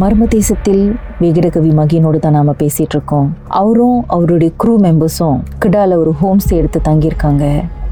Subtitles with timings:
[0.00, 0.82] மர்ம தேசத்தில்
[1.22, 3.26] விகடகவி மகினோடு தான் நாம் பேசிகிட்டு இருக்கோம்.
[3.60, 7.44] அவரும் அவருடைய க்ரூ மெம்பர்ஸும் கிடால ஒரு ஹோம் ஸ்டே எடுத்து தங்கியிருக்காங்க.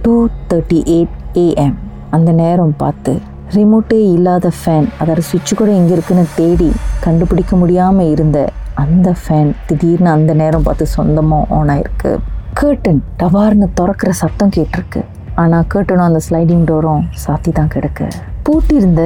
[0.05, 0.15] டூ
[0.51, 1.77] தேர்ட்டி எயிட் ஏஎம்
[2.17, 3.13] அந்த நேரம் பார்த்து
[3.57, 6.71] ரிமோட்டே இல்லாத ஃபேன் அதோட சுவிட்சு கூட எங்கே இருக்குன்னு தேடி
[7.07, 8.39] கண்டுபிடிக்க முடியாமல் இருந்த
[8.85, 12.13] அந்த ஃபேன் திடீர்னு அந்த நேரம் பார்த்து சொந்தமாக ஆன் ஆயிருக்கு.
[12.61, 15.01] கேர்டன் டபார்னு திறக்கிற சத்தம் கேட்டிருக்கு.
[15.35, 18.07] ஆனால் கேர்டனும் அந்த ஸ்லைடிங் டோரும் சாத்தி தான் கிடக்கு.
[18.47, 19.03] பூட்டியிருந்த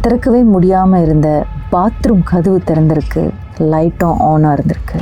[0.00, 1.28] திறக்கவே முடியாமல் இருந்த
[1.72, 3.22] பாத்ரூம் கதவு திறந்திருக்கு.
[3.72, 4.98] லைட்டும் ஆனாக இருந்திருக்கு.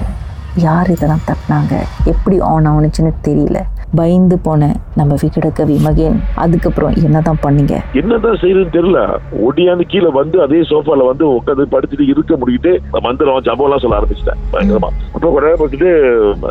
[0.56, 1.74] யார் இதெல்லாம் தட்டினாங்க?
[2.05, 3.60] எப்படி ஆன் ஆகுனுச்சுன்னு தெரியல.
[4.01, 7.75] பயந்து போன நம்ம விகடகவி மகேன் அதுக்கப்புறம் என்னதான் பண்ணீங்க?
[8.01, 9.01] என்னதான் செய்யறதுன்னு தெரியல.
[9.47, 12.73] ஒடியாந்து கீழே வந்து அதே சோஃபால வந்து உட்காந்து படுத்துட்டு இருக்க முடிக்கிட்டு
[13.07, 14.41] மந்திரம் ஜபம்லாம் சொல்ல ஆரம்பிச்சிட்டேன்.
[14.55, 14.91] பயங்கரமா.
[15.15, 15.91] அப்போ கூட பார்த்துட்டு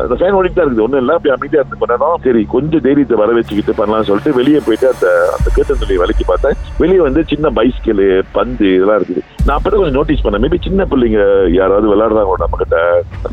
[0.04, 0.86] அந்த ஃபேன் ஓடிட்டு தான் இருக்குது.
[0.86, 4.88] ஒன்றும் இல்லை அப்படி அமைதியா இருந்து பண்ணணும் சரி கொஞ்சம் தைரியத்தை வர வச்சுக்கிட்டு பண்ணலாம்னு சொல்லிட்டு வெளியே போயிட்டு
[4.94, 6.58] அந்த அந்த கேட்டன் சொல்லி விலைக்கு பார்த்தேன்.
[6.82, 8.02] வெளியே வந்து சின்ன பைஸ்கிள்
[8.38, 9.24] பந்து இதெல்லாம் இருக்குது.
[9.46, 10.42] நான் அப்பதான் கொஞ்சம் நோட்டீஸ் பண்ணேன்.
[10.44, 11.22] மேபி சின்ன பிள்ளைங்க
[11.58, 12.78] யாராவது விளையாடுறாங்க நம்ம கிட்ட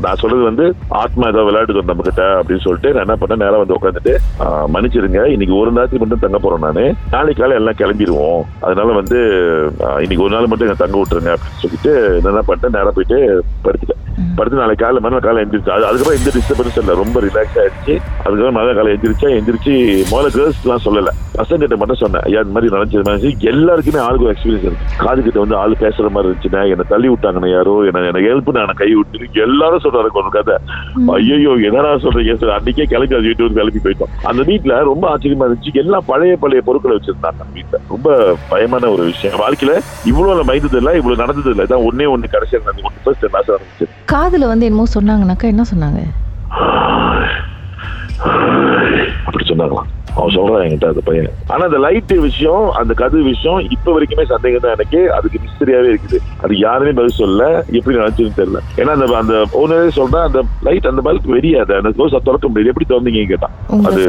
[0.04, 0.64] நான் சொல்றது வந்து
[1.02, 4.01] ஆத்மா ஏதாவது விளையாடுது நம்ம கிட்ட அப்படின்னு சொல்லிட்டு நான் என்ன பண்ணேன் நேரம் வந்து உட்காந்து
[4.38, 6.84] ஆஹ், மன்னிச்சிருங்க இன்னைக்கு ஒரு நாளைக்கு மட்டும் தங்க போறோம் நானு.
[7.10, 9.18] நாளைக்கு காலை எல்லாம் கிளம்பிடுவோம் அதனால வந்து
[9.98, 13.18] இன்னைக்கு ஒரு நாள் மட்டும் எங்க தங்க விட்டுருங்க அப்படின்னு சொல்லிட்டு நான் என்ன பண்ணிட்டேன் நேரம் போயிட்டு
[13.64, 13.98] படுத்துட்டேன்.
[14.36, 16.94] படுத்து நாளைக்கு காலைல மறுநாள் காலை எந்திரிச்சு அது அதுக்கப்புறம் எந்த டிஸ்டர்பன்ஸ் இல்லை.
[16.94, 17.94] ரொம்ப ரிலாக்ஸ் ஆயிடுச்சு.
[18.18, 19.74] அதுக்கப்புறம் மறுநாள் காலை எந்திரிச்சா எந்திரிச்சு
[20.12, 21.12] முதல்ல கேர்ள்ஸ் எல்லாம் சொல்லல.
[21.38, 24.88] பசங்க கிட்ட மட்டும் சொன்னேன் ஐயா இந்த மாதிரி நினைச்சது மாதிரி எல்லாருக்குமே ஆளுக்கு எக்ஸ்பீரியன்ஸ் இருக்கு.
[25.02, 28.80] காது கிட்ட வந்து ஆள் பேசுற மாதிரி இருந்துச்சுன்னா என்னை தள்ளி விட்டாங்கன்னு யாரோ என்ன எனக்கு ஹெல்ப் நான்
[28.82, 30.56] கை விட்டு எல்லாரும் சொல்றாரு ஒரு கதை.
[31.18, 32.54] ஐயோ என்னடா சொல்றீங்க சார்?
[32.56, 34.12] அன்னைக்கே கிளம்பி அது வீட்டு வந்து கிளம்பி போயிட்டோம்.
[34.30, 35.74] அந்த வீட்டுல ரொம்ப ஆச்சரியமா இருந்துச்சு.
[35.84, 38.16] எல்லாம் பழைய பழைய பொருட்களை வச்சிருந்தாங்க வீட்டுல ரொம்ப
[38.52, 39.38] பயமான ஒரு விஷயம்.
[39.44, 39.74] வாழ்க்கையில
[40.12, 41.66] இவ்வளவு பயந்தது இல்லை இவ்வளவு நடந்தது இல்லை.
[41.68, 46.02] இதான் ஒன்னே ஒண்ணு கடைசியாக நடந்து ஒன்று ஃபர்ஸ்ட் இருந்துச்சு காதுல வந்து என்னமோ சொன்னாங்கனாக்கா என்ன சொன்னாங்க?
[49.26, 49.90] அப்படி சொன்னாங்களாம்.
[50.16, 51.30] அவன் சொல்றான் என்கிட்ட அந்த பையன்.
[51.52, 55.00] ஆனா அந்த லைட் விஷயம் அந்த கது விஷயம் இப்ப வரைக்குமே சந்தேகம் தான் எனக்கு.
[55.12, 56.20] அதுக்கு மிஸ்டரியாவே இருக்குது.
[56.44, 57.46] அது யாருமே பதில் சொல்லல.
[57.78, 58.60] எப்படி நினைச்சுன்னு தெரியல.
[58.76, 62.88] ஏன்னா அந்த அந்த ஓனரே சொல்றேன் அந்த லைட் அந்த பல்ப் வெறியாது அந்த கோஸ் திறக்க முடியாது எப்படி
[62.92, 63.56] திறந்தீங்க கேட்டான்.
[63.88, 64.02] அது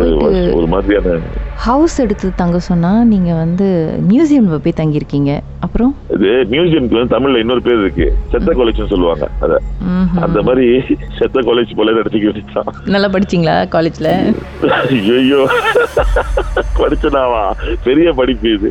[0.60, 1.20] ஒரு மாதிரியான
[1.68, 3.68] ஹவுஸ் எடுத்து தங்க சொன்னா நீங்க வந்து
[4.12, 5.32] மியூசியம்ல போய் தங்கியிருக்கீங்க.
[5.66, 5.92] அப்புறம்?
[6.16, 8.08] இது மியூசியம்க்கு வந்து தமிழ்ல இன்னொரு பேர் இருக்கு.
[8.32, 9.54] செத்த காலேஜ்னு சொல்லுவாங்க அத.
[10.26, 10.66] அந்த மாதிரி
[11.20, 14.10] செத்த காலேஜ் போல நடிச்சுக்க வேண்டியதான் நல்லா படிச்சீங்களா காலேஜ்ல
[15.14, 15.40] ஐயோ
[16.82, 17.44] படிச்சனாவா?
[17.88, 18.70] பெரிய படிப்பு இது.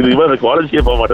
[0.00, 1.12] இது மாதிரி காலேஜ்க்கே போக மாட்டேன்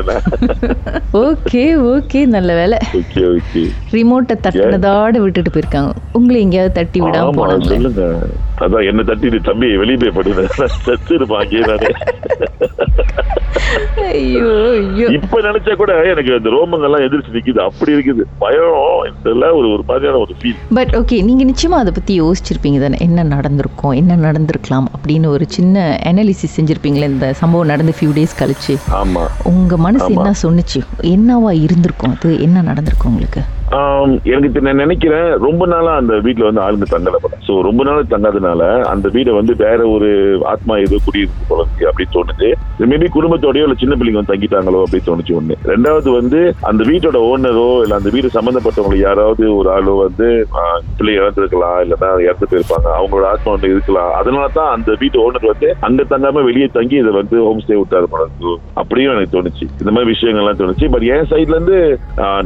[1.24, 1.64] ஓகே
[1.94, 2.20] ஓகே.
[2.36, 2.78] நல்ல வேலை.
[3.00, 3.62] Okay okay.
[3.96, 5.92] ரிமோட்டை தட்டினதோட விட்டுட்டு போயிருக்காங்க.
[6.18, 8.04] உங்களை எங்கேயாவது தட்டி விடாம போனாங்க சொல்லுங்க.
[8.64, 11.46] அதான் என்ன தட்டி தம்பி வெளியே போய் படுங்க செத்து இருப்பான்
[14.10, 14.46] ஐயோ
[14.78, 15.06] ஐயோ.
[15.22, 17.58] இப்ப நினைச்சா கூட எனக்கு அந்த ரோமங்கள்லாம் எதிர்த்து நிக்குது.
[17.58, 18.22] அப்படி இருக்குது.
[18.38, 18.78] பயம்
[19.20, 22.96] இதெல்லாம் ஒரு ஒரு மாதிரியான ஒரு ஃபீல் பட் ஓகே நீங்க நிச்சயமா அதை பத்தி யோசிச்சிருப்பீங்க தானே.
[22.98, 28.76] என்ன நடந்திருக்கும் என்ன நடந்திருக்கலாம் அப்படின்னு ஒரு சின்ன அனாலிசிஸ் செஞ்சிருப்பீங்களே இந்த சம்பவம் நடந்து ஃபியூ டேஸ் கழிச்சு.
[28.92, 29.26] ஆமா.
[29.44, 30.12] உங்க மனசு.
[30.12, 30.80] என்ன சொன்னுச்சு?
[31.02, 32.40] என்னவா இருந்திருக்கும் அது?
[32.40, 33.42] என்ன நடந்திருக்கும் உங்களுக்கு?
[34.34, 38.62] எனக்கு நான் நினைக்கிறேன் ரொம்ப நாளா அந்த வீட்டுல வந்து ஆளுங்க தங்கல ஸோ சோ ரொம்ப நாள் தங்காதனால
[38.90, 40.08] அந்த வீடை வந்து வேற ஒரு
[40.52, 42.48] ஆத்மா ஏதோ குடியிருக்கு போல இருக்கு அப்படின்னு தோணுது.
[42.90, 45.54] மேபி குடும்பத்தோடயோ இல்ல சின்ன பிள்ளைங்க வந்து தங்கிட்டாங்களோ அப்படின்னு தோணுச்சு ஒண்ணு.
[45.72, 50.28] ரெண்டாவது வந்து அந்த வீட்டோட ஓனரோ இல்ல அந்த வீடு சம்பந்தப்பட்டவங்க யாராவது ஒரு ஆளோ வந்து
[50.98, 54.12] பிள்ளை இறந்துருக்கலாம் இல்லைன்னா இறந்து போயிருப்பாங்க அவங்களோட ஆத்மா வந்து இருக்கலாம்.
[54.20, 58.08] அதனால தான் அந்த வீட்டு ஓனர் வந்து அங்க தங்காம வெளியே தங்கி இதை வந்து ஹோம் ஸ்டே விட்டாரு
[58.14, 58.26] போல
[58.82, 59.66] அப்படியும் எனக்கு தோணுச்சு.
[59.82, 60.88] இந்த மாதிரி விஷயங்கள்லாம் தோணுச்சு.
[60.96, 61.78] பட் என் சைட்ல இருந்து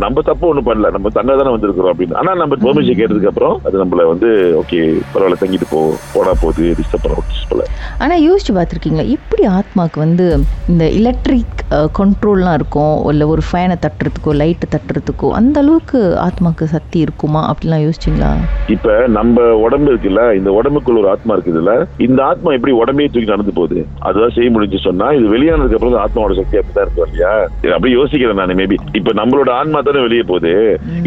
[0.06, 0.90] நம்ம தப்பு ஒன்றும் பண்ணல.
[0.98, 2.19] நம்ம தங்க தானே வந்திருக்கிறோம் அப்படின்னு.
[2.20, 4.28] ஆனா நம்ம பெர்மிஷன் கேட்டதுக்கு அப்புறம் அது நம்மள வந்து
[4.62, 4.78] ஓகே
[5.12, 5.80] பரவாயில்ல தங்கிட்டு போ
[6.14, 7.16] போனா போகுது டிஸ்டர்ப் பண்ண
[7.52, 7.64] போல.
[7.98, 9.06] ஆனா யோசிச்சு பார்த்துருக்கீங்களா?
[9.19, 10.26] எப்படி ஆத்மாக்கு வந்து
[10.69, 11.53] இந்த எலக்ட்ரிக்
[11.98, 12.94] கண்ட்ரோல்லாம் இருக்கும்.
[13.10, 17.42] இல்லை ஒரு ஃபேனை தட்டுறதுக்கோ லைட்டு தட்டுறதுக்கோ அந்த அளவுக்கு ஆத்மாக்கு சக்தி இருக்குமா?
[17.50, 18.30] அப்படிலாம் யோசிச்சிங்களா?
[18.74, 21.72] இப்ப நம்ம உடம்பு இருக்குல்ல இந்த உடம்புக்குள்ள ஒரு ஆத்மா இருக்குதுல்ல
[22.06, 23.78] இந்த ஆத்மா எப்படி உடம்பே தூக்கி நடந்து போகுது?
[24.08, 27.32] அதுதான் செய்ய முடிஞ்சு சொன்னா இது வெளியானதுக்கு அப்புறம் இந்த ஆத்மாவோட சக்தி அப்படிதான் இருக்கும் இல்லையா?
[27.64, 30.54] இது அப்படியே யோசிக்கிறேன் நான் மேபி இப்ப நம்மளோட ஆன்மா தானே வெளியே போகுது?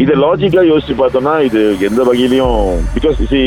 [0.04, 2.58] இதை லாஜிக்கலா யோசிச்சு பார்த்தோம்னா இது எந்த வகையிலயும்
[2.96, 3.42] பிகாஸ் சி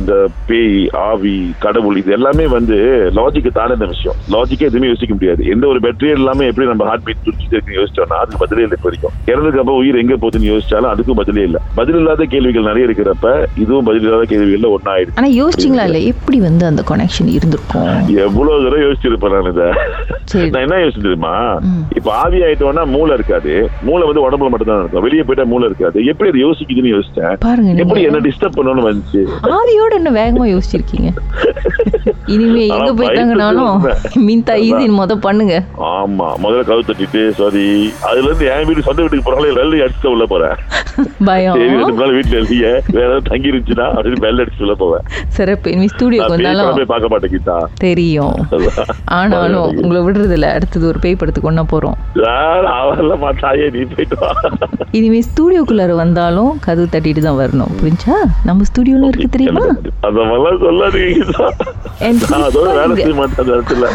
[0.00, 0.14] இந்த
[0.50, 1.36] பேய் ஆவி
[1.66, 2.76] கடவுள் இது எல்லாமே வந்து
[3.18, 4.18] லாஜிக்கு தானே விஷயம்.
[4.34, 5.42] லாஜிக்கே எதுவுமே யோசிக்க முடியாது.
[5.54, 6.10] எந்த ஒரு பேட்டரி
[6.48, 9.14] இல்லாம எப்படி நம்ம ஹார்ட் பீட் துடிச்சிட்டு இருக்குன்னு யோசிச்சோம்னா அதுக்கு பதிலே இல்லை இப்போ வரைக்கும்.
[9.30, 11.60] இறந்ததுக்கு அப்புறம் உயிர் எங்க போகுதுன்னு யோசிச்சாலும் அதுக்கும் பதிலே இல்லை.
[11.74, 13.26] பதில் இல்லாத கேள்விகள் நிறைய இருக்கிறப்ப
[13.62, 16.02] இதுவும் பதில் இல்லாத கேள்விகள்ல ஒன்னா ஆயிடுச்சு ஆனா யோசிச்சிங்களா இல்லை?
[16.12, 17.88] எப்படி வந்து அந்த கனெக்ஷன் இருந்திருக்கும்?
[18.26, 19.68] எவ்வளவு தடவை யோசிச்சிருப்பேன் நான் இதை.
[20.54, 21.34] நான் என்ன யோசிச்சு தெரியுமா?
[21.68, 21.82] ம்.
[21.98, 23.52] இப்ப ஆவி ஆயிட்டோம்னா மூளை இருக்காது.
[23.88, 25.04] மூளை வந்து உடம்புல மட்டும் தான் இருக்கும்.
[25.08, 25.98] வெளியே போயிட்டா மூளை இருக்காது.
[26.12, 27.36] எப்படி அது யோசிக்குதுன்னு யோசிச்சேன்.
[27.46, 29.22] பாருங்க எப்படி என்ன டிஸ்டர்ப் பண்ணணும்னு வந்துச்சு.
[29.56, 31.08] ஆவியோட இன்னும் வேகமா யோசிச்சிருக்கீங்க?
[32.34, 34.26] இனிமே எங்க ஆனா போய் பயந்துட்டு தங்கினாலும் இருந்தேன்.
[34.28, 35.54] மின்தா ஈஸி முத பண்ணுங்க.
[35.94, 36.27] ஆமா.
[36.42, 37.64] முதல்ல கவு தட்டிட்டு சாரி
[38.08, 40.56] அதுல இருந்து என் வீடு சொந்த வீட்டுக்கு போறாங்களே வெள்ளை அடிச்சு உள்ள போறேன்.
[41.28, 41.56] பயம்.
[41.56, 45.04] சரி ரெண்டு நாள் வீட்டுல இல்லையே வேற ஏதாவது தங்கி இருந்துச்சுன்னா அப்படின்னு வெள்ளை அடிச்சு உள்ள போவேன்.
[45.38, 45.72] சிறப்பு.
[45.74, 47.56] இனிமே ஸ்டூடியோக்கு வந்தாலும் பார்க்க மாட்டேன் கீதா.
[47.86, 48.36] தெரியும்.
[49.18, 51.96] ஆனாலும் உங்களை விடுறது இல்ல அடுத்தது ஒரு பேய் படத்துக்கு ஒண்ணா போறோம்.
[52.78, 54.30] அவெல்லாம் மாட்டாயே நீ போயிட்டு வா.
[54.98, 57.72] இனிமே ஸ்டூடியோக்குள்ளார வந்தாலும் கதவு தட்டிட்டு தான் வரணும்.
[57.80, 58.16] புரிஞ்சா?
[58.48, 59.64] நம்ம ஸ்டூடியோல இருக்கு தெரியுமா?
[60.08, 61.06] அந்த மாதிரிலாம் சொல்லாதீங்க
[62.48, 63.86] அதோட வேலை செய்ய மாட்டேன் அந்த இடத்துல.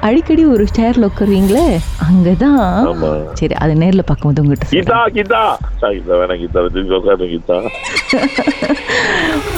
[0.00, 1.66] அடிக்கடி ஒரு சேர்ல உட்காருவீங்களே
[2.08, 3.32] அங்கதான்.
[3.34, 5.14] சரி அது நேர்ல பார்க்கும்போது உங்ககிட்ட கீதா சொல்றேன்.
[5.16, 5.42] கீதா
[5.84, 6.72] ஆ, கீதா வேணாம் கீதா.
[6.72, 7.58] திரும்பி உட்காரு கீதா.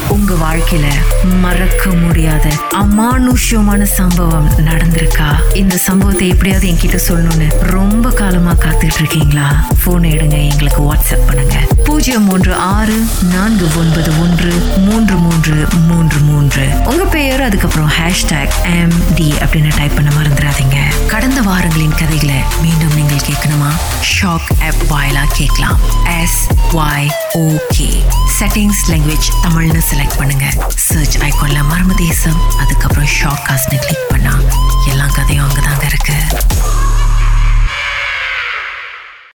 [0.09, 0.85] உங்க வாழ்க்கையில
[1.41, 5.27] மறக்க முடியாத அமானுஷ்யமான சம்பவம் நடந்திருக்கா?
[5.53, 9.65] இந்த சம்பவத்தை எப்படியாவது என்கிட்ட சொல்லணும்னு ரொம்ப காலமா காத்துட்டு இருக்கீங்களா?
[9.83, 11.55] போன் எடுங்க எங்களுக்கு வாட்ஸ்அப் பண்ணுங்க.
[11.85, 12.97] பூஜ்ஜியம் மூன்று ஆறு
[13.33, 15.55] நான்கு ஒன்பது ஒன்று மூன்று மூன்று
[15.87, 16.65] மூன்று மூன்று.
[17.45, 20.77] அதுக்கப்புறம் ஹேஷ்டாக் எம் டி அப்படின்னு டைப் பண்ண மறந்துடாதீங்க
[21.07, 23.69] கடந்த வாரங்களின் கதைகளை மீண்டும் நீங்கள் கேட்கணுமா?
[24.13, 25.79] ஷாக் ஆப் வாயிலா கேட்கலாம்.
[26.21, 26.39] S
[26.71, 27.89] Y okay
[28.39, 30.45] settings language தமிழ்னு செலக்ட் பண்ணுங்க.
[30.75, 34.39] சர்ச் ஐக்கோன்ல மர்ம தேசம் அதுக்கப்புறம் ஷாக் காஸ்ட்னு கிளிக் பண்ணா
[34.87, 36.17] எல்லா கதையும் அங்கதாங்க இருக்கு.